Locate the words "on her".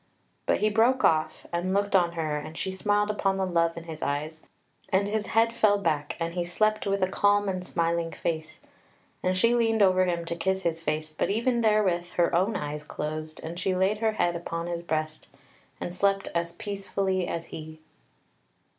1.95-2.35